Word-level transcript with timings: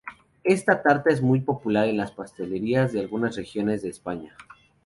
Esta 0.43 0.81
tarta 0.81 1.11
es 1.11 1.21
muy 1.21 1.41
popular 1.41 1.87
en 1.87 1.97
las 1.97 2.11
pastelerías 2.11 2.91
de 2.91 3.01
algunas 3.01 3.35
regiones 3.35 3.83
de 3.83 3.89
España. 3.89 4.35